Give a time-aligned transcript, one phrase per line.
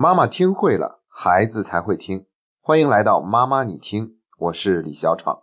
[0.00, 2.24] 妈妈听会了，孩子才会听。
[2.60, 5.40] 欢迎来到妈妈你听，我是李小闯。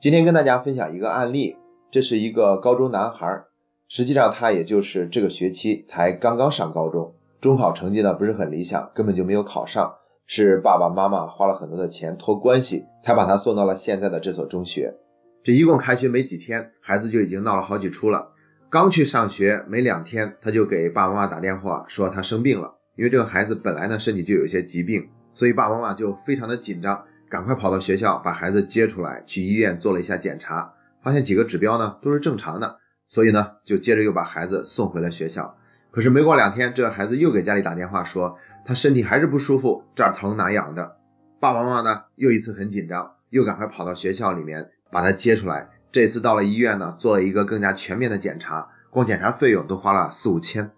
[0.00, 1.56] 今天跟大家分享一个案例，
[1.90, 3.46] 这是一个高中男孩，
[3.88, 14.98] 实际上他也就是这个学期才刚刚上高中，中考成绩呢不是很理想，根本就没有考上，是爸爸妈妈花了很多的钱托关系才把他送到了现在的这所中学。
[15.42, 18.28] 这一共开学没几天，孩子就已经闹了好几出了。
[18.70, 22.76] 刚去上学没两天，他就给爸爸妈妈打电话说他生病了。
[22.96, 35.56] 因为这个孩子本来呢身体就有一些疾病，所以爸爸妈妈就非常的紧张，赶快跑到学校把孩子接出来，去医院做了一下检查，发现几个指标呢都是正常的，所以呢就接着又把孩子送回了学校。
[35.90, 40.96] 可是没过两天，这个孩子又给家里打电话说他身体还是不舒服，这儿疼哪痒的。
[41.40, 45.70] 爸爸妈妈呢又一次很紧张，又赶快跑到学校里面把他接出来。
[45.90, 50.70] 这次到了医院呢，做了一个更加全面的检查，光检查费用都花了四五千。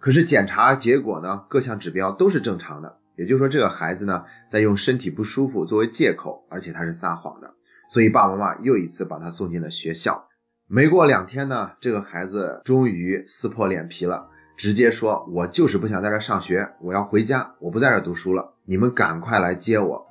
[0.00, 7.54] 可是检查结果呢，各项指标都是正常的，也就是说这个孩子呢在用身体不舒服作为借口，而且他是撒谎的，
[7.90, 10.28] 所以爸爸妈妈又一次把他送进了学校。
[10.68, 20.06] 没过两天呢，这个孩子终于撕破脸皮了，直接说：“我就是不想在这上学，我要回家，我不在这读书了，你们赶快来接我。”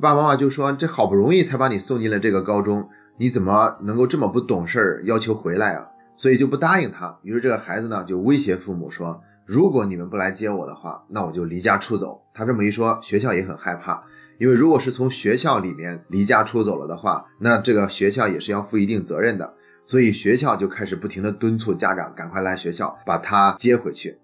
[0.00, 7.18] 爸爸妈妈就说：“这好不容易才把你送进了这个高中，你怎么能够这么不懂事儿，要求回来啊？”所以就不答应他。
[7.22, 9.22] 于是这个孩子呢就威胁父母说。
[9.52, 12.22] 如果你们不来接我的话，那我就离家出走。
[12.32, 14.04] 他这么一说，学校也很害怕，
[14.38, 19.52] 因为如果是从学校里面离家出走了的话，那这个学校也是要负一定责任的。
[19.84, 24.20] 所以学校就开始不停的敦促家长赶快来学校把他接回去。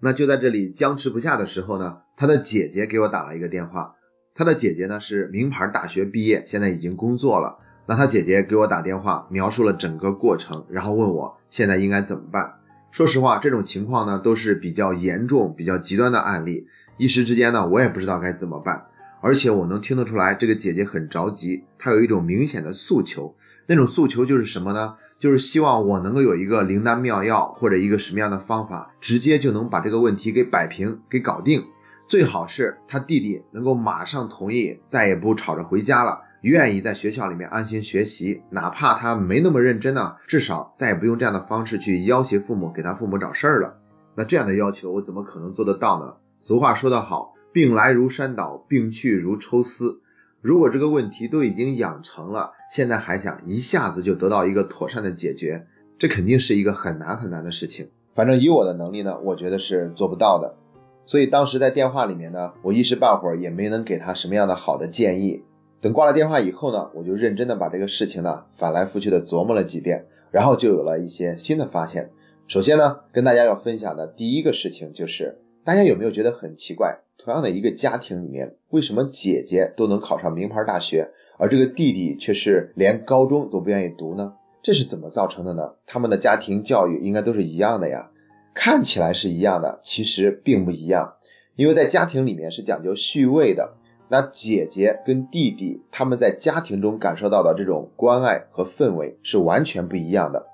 [0.00, 3.96] 那就在这里僵持不下的时候呢，他的姐姐给我打了一个电话。
[4.34, 7.58] 他的姐姐呢是名牌大学毕业，现在已经工作了。
[7.84, 12.59] 那他姐姐给我打电话，描述了整个过程，然后问我现在应该怎么办。
[12.90, 16.66] 说实话，这种情况呢都是比较严重、比较极端的案例，
[16.96, 18.86] 一时之间呢我也不知道该怎么办。
[19.22, 24.94] 而且我能听得出来，这个姐姐很着急，她有一种明显的诉求，那种诉求就是什么呢？
[25.18, 31.64] 就是希望我能够有一个灵丹妙药，或者一个什么样的方法，直接就能把这个问题给摆平、给搞定。
[32.08, 36.22] 最好是她弟弟能够马上同意，再也不吵着回家了。
[36.40, 43.76] 愿意在学校里面安心学习，哪怕他没那么认真呢，至少再也不用这样的方式去要挟父母，给他父母找事儿了。
[44.14, 46.14] 那这样的要求我怎么可能做得到呢？
[46.40, 50.00] 俗话说得好，病来如山倒，病去如抽丝。
[50.40, 55.66] 如果这个问题都已经养成了，现在还想一下子就得到一个妥善的解决，
[55.98, 57.90] 这肯定是一个很难很难的事情。
[58.14, 60.56] 反正以我的能力呢，我觉得是做不到的。
[61.04, 65.44] 所以当时在电话里面呢，我一时半会儿也没能给他什么样的好的建议。
[65.80, 72.10] 等挂了电话以后呢，我就认真的把这个事情呢翻来覆去的琢磨了几遍，然后就有了一些新的发现。
[72.48, 76.98] 首先呢，跟大家要分享的第一个事情就是，大家有没有觉得很奇怪？
[77.16, 84.34] 同样的一个家庭里面，为什么姐姐都能考上名牌大学，而这个弟弟却是连高中都不愿意读呢？
[84.62, 85.74] 这是怎么造成的呢？
[85.86, 88.10] 他们的家庭教育应该都是一样的呀，
[88.52, 91.14] 看起来是一样的，其实并不一样，
[91.56, 93.74] 因为在家庭里面是讲究序位的。
[94.10, 100.46] 那姐姐跟弟弟他们在家庭中感受到的这种关爱和氛围是完全不一样的。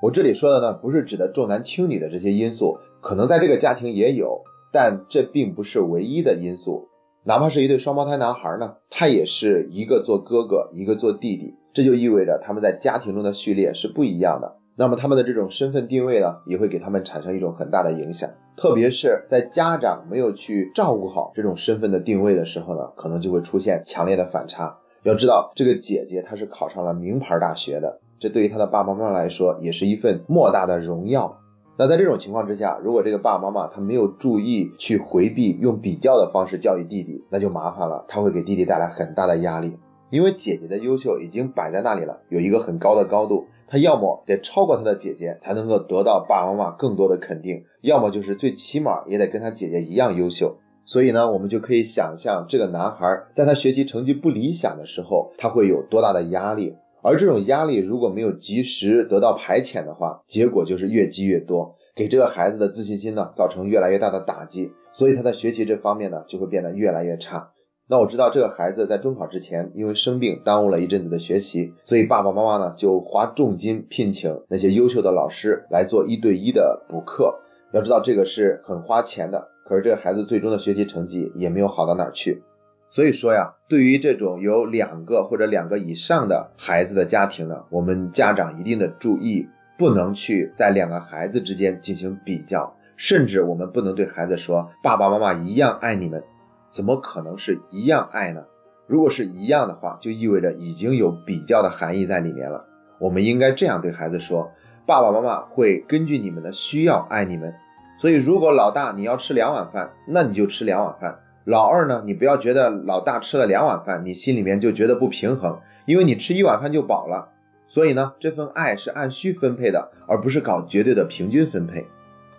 [0.00, 6.88] 我这里说的呢，不是指的重男轻女的这些因素，可能在这个家庭也有，但这并不是唯一的因素。
[7.24, 14.59] 哪怕是一对双胞胎男孩呢，他也是一个做哥哥，一个做弟弟，这就意味着他们在家庭中的序列是不一样的。
[14.80, 24.78] 那么他们的这种身份定位呢，也会给他们产生一种很大的影响，特别是在家长没有去照顾好这种身份的定位的时候呢，可能就会出现强烈的反差。
[25.02, 31.36] 要知道，这个姐姐她是考上了名牌大学的，这对于她的爸爸妈妈来说也是一份莫大的荣耀。
[31.76, 39.76] 那在这种情况之下，如果这个爸爸妈妈他没有注意去回避，用比较的方式教育弟弟，那就麻烦了，他会给弟弟带来很大的压力。
[40.08, 50.58] 因为姐姐的优秀已经摆在那里了，有一个很高的高度，他要么得超过他的姐姐，才能够得到爸爸妈妈更多的肯定；要么就是最起码也得跟他姐姐一样优秀。
[50.84, 56.74] 所以呢，我们就可以想象这个男孩在他学习成绩不理想的时候，他会有多大的压力。
[57.02, 67.52] 而这种压力如果没有及时得到排遣的话，结果就是越积越多，给这个孩子的自信心呢造成越来越大的打击，所以他在学习这方面呢就会变得越来越差。
[67.90, 77.40] 那我知道这个孩子在中考之前因为生病耽误了一阵子的学习，所以爸爸妈妈呢就花重金聘请那些优秀的老师来做一对一的补课。
[77.72, 82.44] 要知道这个是很花钱的，可是这个孩子最终的学习成绩也没有好到哪儿去。
[82.90, 92.76] 所以说呀，对于这种有两个或者两个以上的孩子的家庭呢，我们家长一定的注意，不能去在两个孩子之间进行比较。
[92.96, 96.22] 甚至我们不能对孩子说爸爸妈妈一样爱你们，
[96.70, 98.44] 怎么可能是一样爱呢？
[98.86, 102.64] 如果是一样的话，就意味着已经有比较的含义在里面了。
[102.98, 104.52] 我们应该这样对孩子说：
[104.86, 107.54] 爸爸妈妈会根据你们的需要爱你们。
[107.98, 111.20] 所以，如果老大你要吃两碗饭，那你就吃两碗饭。
[111.44, 117.28] 老二呢，你不要觉得老大吃了两碗饭，你心里面就觉得不平衡，因为你吃一碗饭就饱了。
[117.68, 121.86] 所以呢，这份爱是按需分配的，而不是搞绝对的平均分配。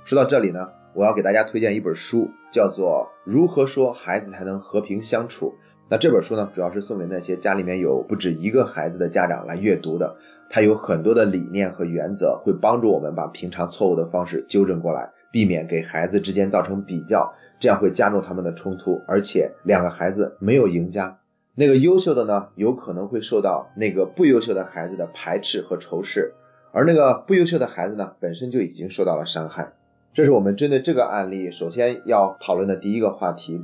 [0.04, 5.48] 说到这里呢，我要给大家推荐一本书，叫做《如何说孩子才能和平相处》。
[5.90, 10.18] 那这本书呢，主要是送给那些家里面有不止一个孩子的家长来阅读的。
[10.50, 21.20] 它有很多的理念和原则，会帮助我们把平常错误的方式纠正过来，避免给孩子之间造成比较，这样会加重他们的冲突，而且两个孩子没有赢家。
[21.56, 26.34] 那个优秀的呢，有可能会受到那个不优秀的孩子的排斥和仇视，
[26.74, 29.74] 而那个不优秀的孩子呢，本身就已经受到了伤害。
[30.13, 33.62] 这是我们针对这个案例首先要讨论的第一个话题。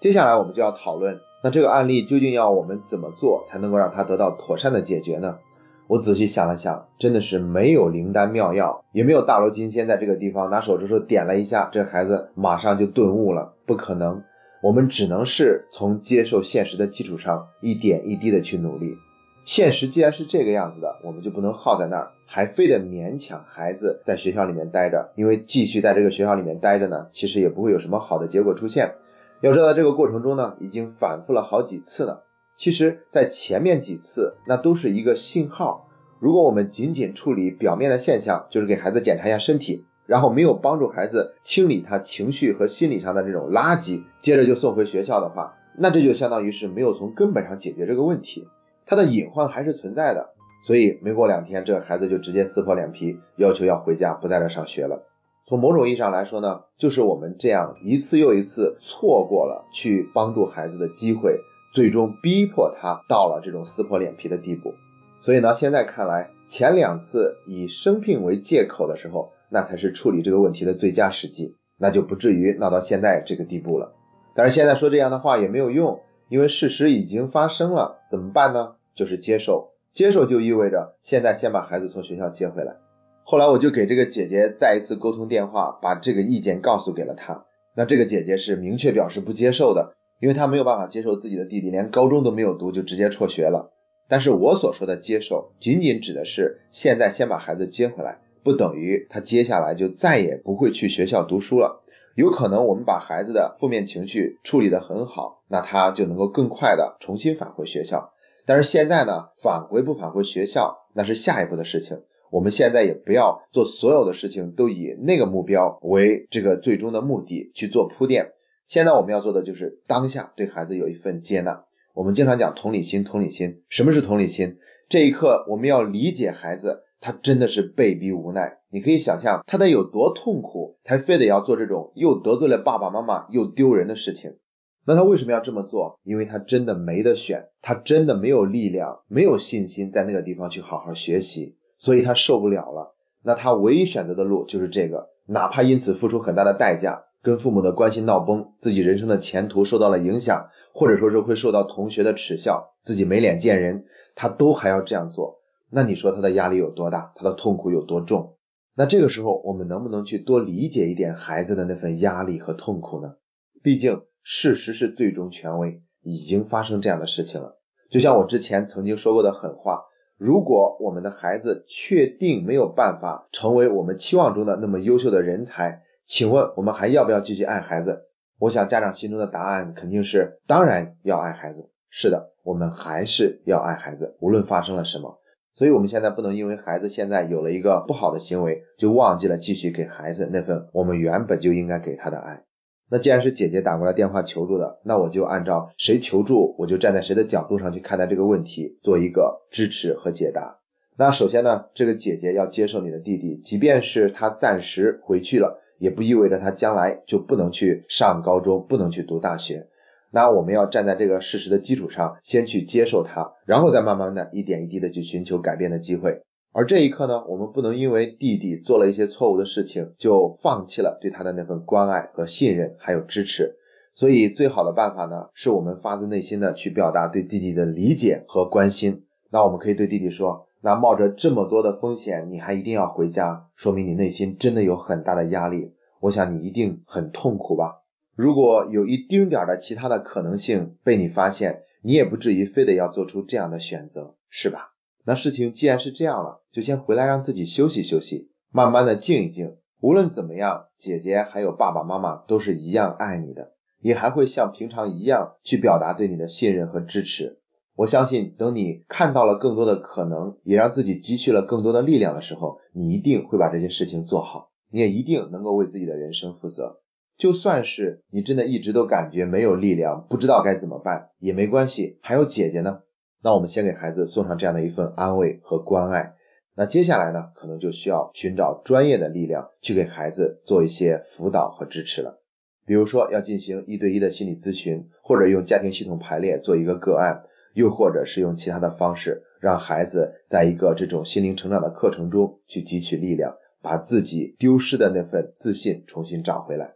[0.00, 5.38] 接下来我们就要讨论，那这个案例究竟要我们怎么做才能够让它得到妥善的解决呢？
[5.86, 14.22] 我仔细想了想，真的是没有灵丹妙药，也没有大罗金仙在这个地方拿手指头点了一下，这孩子马上就顿悟了，不可能。
[14.62, 18.96] 我们只能是从接受现实的基础上，一点一滴的去努力。
[19.44, 28.94] 现实既然是这个样子的，我们就不能耗在那儿，还非得勉强孩子在学校里面待着，因为继续在这个学校里面待着呢，其实也不会有什么好的结果出现。
[29.42, 32.24] 要知道这个过程中呢，已经反复了好几次了。
[32.56, 35.88] 其实，在前面几次，那都是一个信号。
[36.20, 48.48] 如果我们仅仅处理表面的现象，就是给孩子检查一下身体，然后没有帮助孩子清理他情绪和心理上的这种垃圾，接着就送回学校的话，那这就相当于是没有从根本上解决这个问题。
[48.86, 50.30] 他的隐患还是存在的，
[50.66, 55.04] 所以没过两天，这个孩子就直接撕破脸皮，要求要回家，不在这上学了。
[55.46, 61.38] 从某种意义上来说呢，就是我们这样一次又一次错过了去帮助孩子的机会，
[61.74, 64.72] 最终逼迫他到了这种撕破脸皮的地步。
[65.20, 73.92] 所以呢，现在看来，前两次以生病为借口的时候，那才是处理这个问题的最佳时机，那就不至于闹到现在这个地步了。
[74.34, 76.00] 但是现在说这样的话也没有用。
[76.28, 78.74] 因为事实已经发生了，怎么办呢？
[78.94, 82.76] 就是接受，接受就意味着现在先把孩子从学校接回来。
[83.24, 87.44] 后来我就给这个姐姐再一次沟通电话，把这个意见告诉给了她。
[87.76, 93.72] 那这个姐姐是明确表示不接受的，因为她没有办法接受自己的弟弟连高中都没有读就直接辍学了。
[94.06, 101.82] 但是我所说的接受，仅仅指的是现在先把孩子接回来，不等于他接下来就再也不会去学校读书了。
[102.14, 108.12] 有可能我们把孩子的负面情绪处理得很好，那他就能够更快的重新返回学校。
[108.46, 112.02] 但是现在呢，返回不返回学校，那是下一步的事情。
[112.30, 118.32] 我们现在也不要做所有的事情都以那个目标为这个最终的目的去做铺垫。
[118.68, 121.64] 现在我们要做的就是当下对孩子有一份接纳。
[121.94, 124.58] 我们经常讲同理心，同理心，什么是同理心？
[124.88, 126.82] 这一刻我们要理解孩子。
[127.04, 134.38] 他真的是被逼无奈，你可以想象他得有多痛苦，才非得要做这种又得罪了爸爸妈妈又丢人的事情。
[134.86, 136.00] 那他为什么要这么做？
[136.02, 142.94] 因为他真的没得选，他真的没有力量，没有信心在那个地方去好好学习，所以他受不了了。
[143.22, 153.84] 那他唯一选择的路就是这个，哪怕因此付出很大的代价，跟父母的关系闹崩，自己人生的前途受到了影响，或者说是会受到同学的耻笑，自己没脸见人，
[154.14, 155.42] 他都还要这样做。
[155.74, 158.36] 那你说他的压力有多大，他的痛苦有多重？
[158.76, 163.16] 那这个时候我们能不能去多理解一点孩子的那份压力和痛苦呢？
[163.60, 167.58] 毕竟事实是最终权威，已经发生这样的事情了。
[167.90, 169.82] 就像我之前曾经说过的狠话：
[170.16, 178.04] 如果我们的孩子确定没有办法成为我们期望中的那么优秀的人才，请问我们还要不要继续爱孩子？
[178.38, 181.72] 我想家长心中的答案肯定是当然要爱孩子。
[181.90, 185.18] 是的，我们还是要爱孩子，无论发生了什么。
[185.56, 192.44] 所以，我们现在不能因为孩子现在有了一个不好的行为，就忘记了继续给孩子那份我们原本就应该给他的爱。
[192.90, 200.58] 那既然是姐姐打过来电话求助的，那我就按照谁求助，我就站在谁的角度上去看待这个问题，做一个支持和解答。
[200.96, 209.68] 那首先呢，这个姐姐要接受你的弟弟，即便是他暂时回去了，也不意味着他将来就不能去上高中，不能去读大学。
[210.14, 216.22] 那我们要站在这个事实的基础上，先去接受它，然后再慢慢的一点一滴的去寻求改变的机会。
[216.52, 223.56] 而这一刻呢，我们不能因为弟弟做了一些错误的事情，就放弃了对他的那份关爱和信任，还有支持。
[223.96, 229.06] 所以最好的办法呢，是我们发自内心的去表达对弟弟的理解和关心。
[229.30, 235.72] 那我们可以对弟弟说，那冒着这么多的风险，你还一定要回家，说明你内心真的有很大的压力。
[235.98, 237.80] 我想你一定很痛苦吧。
[238.16, 244.74] 如果有一丁点的其他的可能性被你发现，你也不至于非得要做出这样的选择，是吧？
[245.04, 249.56] 那事情既然是这样了，就先回来让自己休息休息，慢慢的静一静。
[249.80, 257.40] 无论怎么样，姐姐还有爸爸妈妈都是一样爱你的，也还会像平常一样去表达对你的信任和支持。
[257.74, 266.80] 我相信，等你看到了更多的可能，也让自己积蓄了更多的力量的时候，你一定会把这些事情做好，你也一定能够为自己的人生负责。
[267.16, 272.80] 就算是你真的一直都感觉没有力量，不知道该怎么办，也没关系，还有姐姐呢。
[273.22, 276.14] 那我们先给孩子送上这样的一份安慰和关爱。
[276.56, 282.20] 那接下来呢，可能就需要寻找专业的力量去给孩子做一些辅导和支持了。
[282.66, 287.22] 比如说要进行一对一的心理咨询，或者用家庭系统排列做一个个案，
[287.54, 296.73] 又或者是用其他的方式，让孩子在一个这种心灵成长的课程中去汲取力量，把自己丢失的那份自信重新找回来。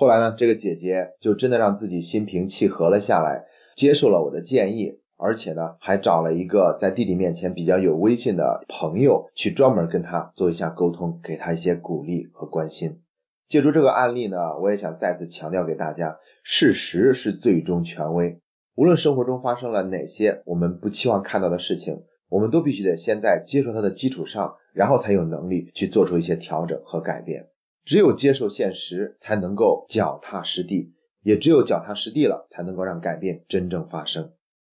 [0.00, 5.00] 后来呢，这个姐姐就真的让自己心平气和了下来，接受了我的建议。
[5.16, 13.00] 而且呢，还找了一个在弟弟面前比较有威信的朋友，去专门跟他做一下沟通，给他一些鼓励和关心。
[13.48, 18.38] 借助这个案例呢，我也想再次强调给大家，事实是最终权威。
[18.76, 27.48] 无论生活中发生了哪些我们不期望看到的事情，我们都必须得先在接受它的基础上，然后才有能力去做出一些调整和改变。
[27.88, 30.92] 只有接受现实，才能够脚踏实地；
[31.22, 34.32] 也只有脚踏实地了，才能够让改变真正发生。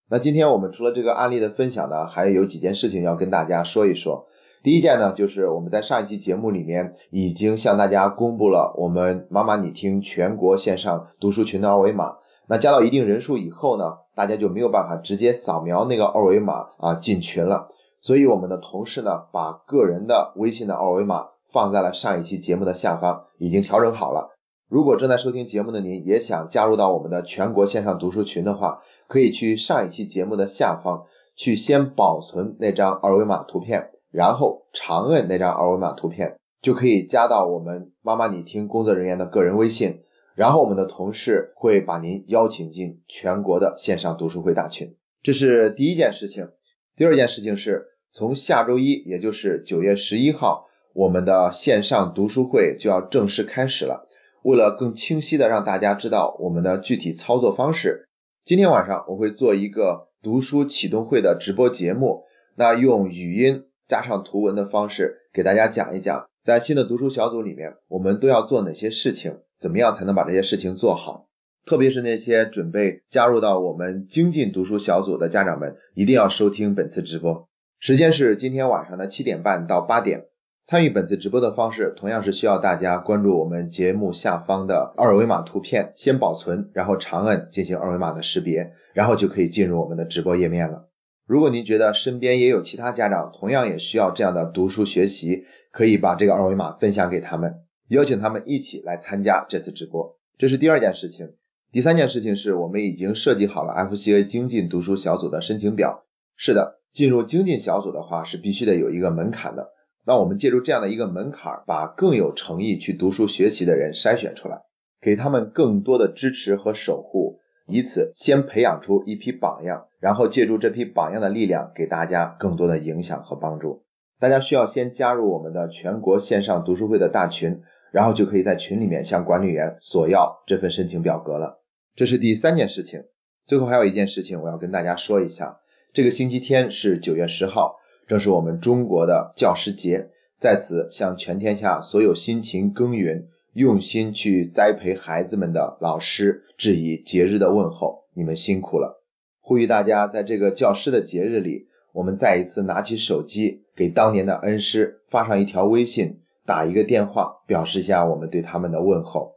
[0.09, 4.27] 那今天我们除了这个案例的分享呢，还有几件事情要跟大家说一说。
[4.63, 12.17] 第一件呢，就是我们在上一期节目里面已经向大家公布了我们妈妈你听全国线上读书群的二维码。
[12.49, 17.69] 那加到一定人数以后呢，大家就没有办法直接扫描那个二维码啊进群了。
[18.01, 24.35] 所以我们的同事呢，把个人的微信的二维码放在了上一期节目的下方，已经调整好了。
[24.67, 31.05] 如果正在收听节目的您也想加入到我们的全国线上读书群的话，可以去上一期节目的下方
[31.37, 40.01] 去先保存那张二维码图片，然后长按那张二维码图片，就可以加到我们妈妈你听工作人员的个人微信，
[40.35, 44.97] 然后我们的同事会把您邀请进全国的线上读书会大群。
[45.23, 46.49] 这是第一件事情。
[46.97, 54.07] 第二件事情是从下周一，也就是九月十一号，我们的线上读书会就要正式开始了。
[54.43, 58.07] 为了更清晰的让大家知道我们的具体操作方式。
[58.45, 62.23] 今天晚上我会做一个读书启动会的直播节目，
[62.55, 71.27] 那用语音加上图文的方式给大家讲一讲，在新的读书小组里面，我们都要做哪些事情，怎么样才能把这些事情做好。
[71.65, 77.49] 特别是那些准备加入到我们精进读书小组的家长们，一定要收听本次直播，
[77.79, 80.27] 时间是今天晚上的七点半到八点。
[80.67, 90.89] 参与本次直播的方式，同样是需要大家关注我们节目下方的二维码图片，先保存，然后长按进行二维码的识别，然后就可以进入我们的直播页面了。
[91.27, 97.57] 如果您觉得身边也有其他家长同样也需要这样的读书学习，可以把这个二维码分享给他们，
[97.89, 100.17] 邀请他们一起来参加这次直播。
[100.39, 101.33] 这是第二件事情。
[101.71, 106.05] 第三件事情是我们已经设计好了 FCA 精进读书小组的申请表。
[106.35, 109.74] 是的，进入精进小组的话是必须得有一个门槛的。
[110.07, 114.61] 那我们借助这样的一个门槛，把更有诚意去读书学习的人筛选出来，
[115.01, 123.83] 给他们更多的支持和守护，以此先培养出一批榜样，然后借助这批榜样的力量，给大家更多的影响和帮助。
[124.19, 131.63] 大家需要先加入我们的全国线上读书会的大群，然后就可以在群里面向管理员索要这份申请表格了。
[131.95, 133.05] 这是第三件事情。
[133.47, 135.59] 最后还有一件事情我要跟大家说一下，
[135.93, 137.77] 这个星期天是九月十号。
[138.07, 140.09] 正是我们中国的教师节，
[140.39, 148.05] 在此向全天下所有辛勤耕耘、用心去栽培孩子们的老师致以节日的问候。
[148.17, 149.03] 你们辛苦了！
[149.41, 159.33] 呼吁大家在这个教师的节日里，我们再一次拿起手机，给当年的恩师发上一条微信，打一个电话，表示一下我们对他们的问候。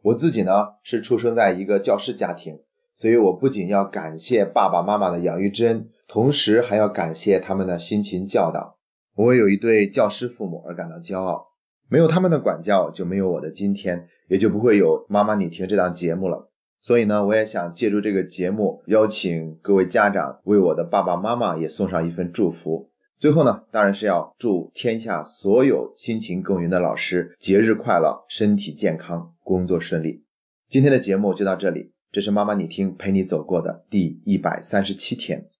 [0.00, 2.60] 我自己呢，是出生在一个教师家庭，
[2.96, 5.90] 所以我不仅要感谢爸爸妈妈的养育之恩。
[6.08, 8.78] 同时还要感谢他们的辛勤教导，
[9.14, 11.48] 我为有一对教师父母而感到骄傲。
[11.88, 16.50] 没有他们的管教，就没有我的今天，也就不会有妈妈你听这档节目了。
[16.80, 22.90] 所以呢，我也想借助这个节目，邀请各位家长为我的爸爸妈妈也送上一份祝福。
[23.18, 30.24] 最后呢，当然是要祝天下所有辛勤耕耘的老师节日快乐，身体健康，工作顺利。
[30.68, 35.50] 今天的节目就到这里，这是妈妈你听陪你走过的第一百三十七天。